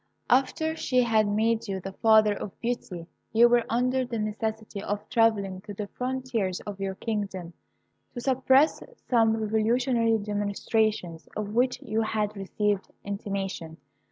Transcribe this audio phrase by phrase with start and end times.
[0.31, 5.07] After she had made you the father of Beauty you were under the necessity of
[5.09, 7.53] travelling to the frontiers of your kingdom,
[8.15, 13.77] to suppress some revolutionary demonstrations of which you had received intimation.